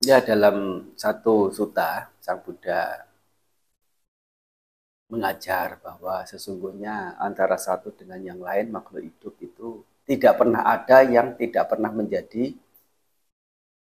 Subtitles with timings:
[0.00, 0.56] Ya dalam
[0.96, 3.04] satu suta Sang Buddha
[5.12, 9.68] mengajar bahwa sesungguhnya antara satu dengan yang lain makhluk hidup itu
[10.08, 12.56] tidak pernah ada yang tidak pernah menjadi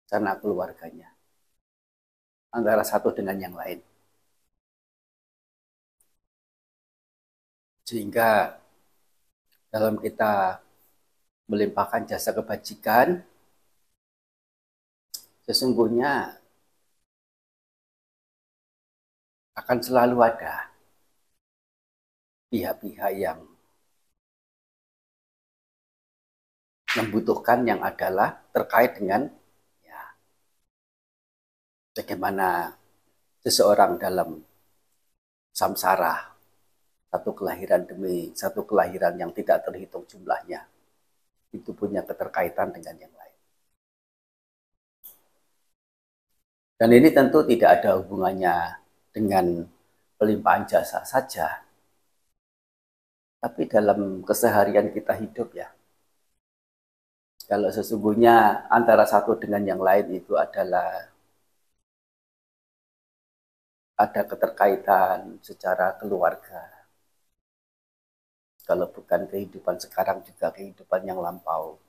[0.05, 1.09] sanak keluarganya
[2.53, 3.81] antara satu dengan yang lain.
[7.89, 8.61] Sehingga
[9.73, 10.61] dalam kita
[11.49, 13.25] melimpahkan jasa kebajikan,
[15.43, 16.39] sesungguhnya
[19.53, 20.71] akan selalu ada
[22.49, 23.39] pihak-pihak yang
[26.93, 29.25] membutuhkan yang adalah terkait dengan
[29.81, 30.01] ya,
[31.97, 32.77] bagaimana
[33.41, 34.39] seseorang dalam
[35.53, 36.33] samsara
[37.13, 40.65] satu kelahiran demi satu kelahiran yang tidak terhitung jumlahnya
[41.53, 43.32] itu punya keterkaitan dengan yang lain.
[46.83, 48.75] Dan ini tentu tidak ada hubungannya
[49.15, 49.63] dengan
[50.19, 51.63] pelimpahan jasa saja.
[53.39, 55.71] Tapi dalam keseharian kita hidup ya.
[57.47, 61.07] Kalau sesungguhnya antara satu dengan yang lain itu adalah
[63.95, 66.67] ada keterkaitan secara keluarga.
[68.67, 71.79] Kalau bukan kehidupan sekarang juga kehidupan yang lampau.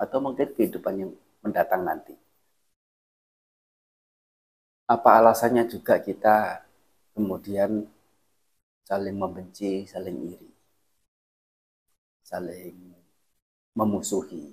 [0.00, 1.12] Atau mungkin kehidupan yang
[1.44, 2.16] mendatang nanti
[4.90, 6.66] apa alasannya juga kita
[7.14, 7.86] kemudian
[8.82, 10.50] saling membenci, saling iri,
[12.26, 12.74] saling
[13.78, 14.50] memusuhi.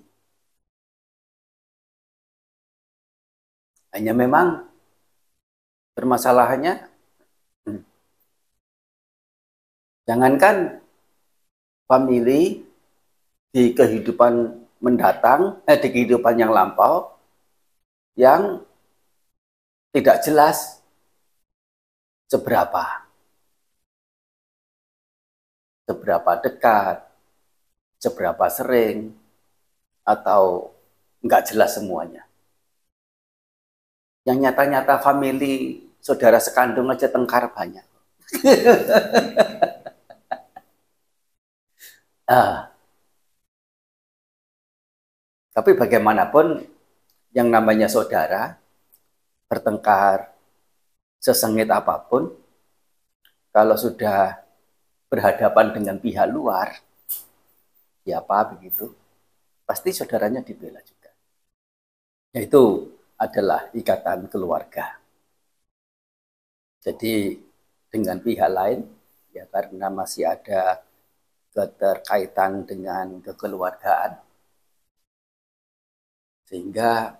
[3.90, 4.62] Hanya memang
[5.98, 6.86] permasalahannya,
[7.66, 7.82] hmm,
[10.06, 10.78] jangankan
[11.90, 12.62] family
[13.50, 17.10] di kehidupan mendatang, eh, di kehidupan yang lampau,
[18.14, 18.67] yang
[19.92, 20.80] tidak jelas
[22.28, 23.08] seberapa
[25.88, 27.00] seberapa dekat,
[27.96, 29.16] seberapa sering,
[30.04, 30.68] atau
[31.24, 32.28] nggak jelas semuanya.
[34.28, 37.88] Yang nyata-nyata family saudara sekandung aja tengkar banyak.
[42.28, 42.68] ah.
[45.56, 46.68] Tapi bagaimanapun
[47.32, 48.60] yang namanya saudara
[49.48, 50.30] bertengkar
[51.18, 52.30] sesengit apa pun,
[53.50, 54.38] kalau sudah
[55.08, 56.78] berhadapan dengan pihak luar,
[58.04, 58.92] ya apa begitu,
[59.64, 61.10] pasti saudaranya dibela juga.
[62.36, 65.00] Yaitu adalah ikatan keluarga.
[66.78, 67.40] Jadi
[67.90, 68.84] dengan pihak lain,
[69.32, 70.84] ya karena masih ada
[71.50, 74.20] keterkaitan dengan kekeluargaan,
[76.46, 77.18] sehingga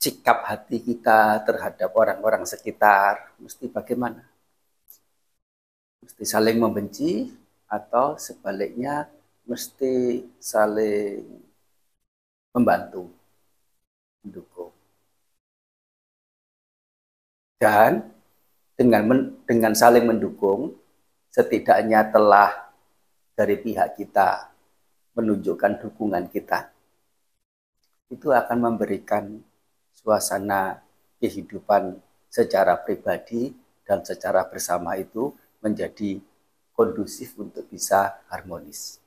[0.00, 4.24] sikap hati kita terhadap orang-orang sekitar mesti bagaimana?
[6.00, 7.28] Mesti saling membenci
[7.68, 9.04] atau sebaliknya
[9.44, 11.20] mesti saling
[12.56, 13.12] membantu,
[14.24, 14.72] mendukung.
[17.60, 18.08] Dan
[18.72, 20.72] dengan men, dengan saling mendukung,
[21.28, 22.72] setidaknya telah
[23.36, 24.48] dari pihak kita
[25.12, 26.72] menunjukkan dukungan kita,
[28.08, 29.44] itu akan memberikan
[30.00, 30.80] suasana
[31.20, 32.00] kehidupan
[32.32, 33.52] secara pribadi
[33.84, 36.22] dan secara bersama itu menjadi
[36.72, 39.02] kondusif untuk bisa harmonis.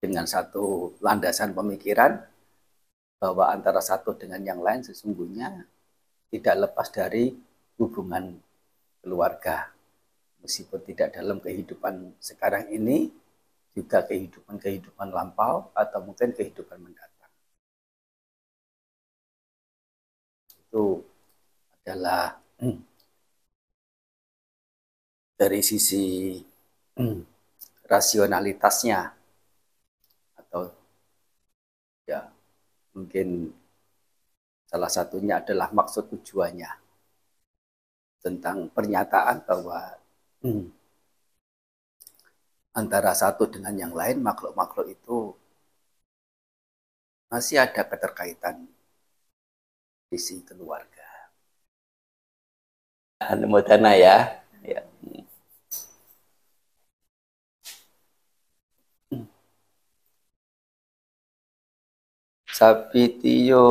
[0.00, 2.16] Dengan satu landasan pemikiran
[3.16, 5.64] bahwa antara satu dengan yang lain sesungguhnya
[6.30, 7.32] tidak lepas dari
[7.80, 8.36] hubungan
[9.00, 9.72] keluarga.
[10.44, 13.10] Meskipun tidak dalam kehidupan sekarang ini,
[13.76, 17.15] juga kehidupan-kehidupan lampau atau mungkin kehidupan mendatang.
[20.66, 21.00] Itu
[21.86, 22.82] adalah hmm,
[25.38, 26.36] dari sisi
[26.98, 27.22] hmm,
[27.86, 29.14] rasionalitasnya.
[30.34, 30.74] Atau
[32.10, 32.26] ya
[32.98, 33.54] mungkin
[34.66, 36.70] salah satunya adalah maksud tujuannya.
[38.18, 39.94] Tentang pernyataan bahwa
[40.42, 40.66] hmm,
[42.74, 45.30] antara satu dengan yang lain makhluk-makhluk itu
[47.30, 48.66] masih ada keterkaitan
[50.16, 51.04] visi keluarga.
[53.20, 54.16] Anumodana ya.
[54.64, 54.80] ya.
[62.56, 63.64] Sapitiyo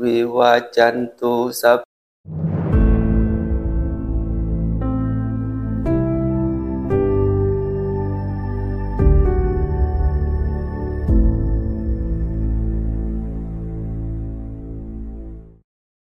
[0.00, 1.85] viwajantu sap